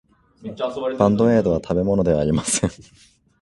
[0.97, 2.71] バンドエードは食べ物ではありません。